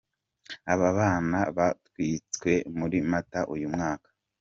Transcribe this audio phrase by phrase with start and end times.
[0.73, 4.07] Aba bana batwitswe muri Mata uyu mwaka.